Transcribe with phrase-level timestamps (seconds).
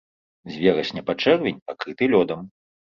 [0.53, 2.39] З верасня па чэрвень пакрыты лёдам.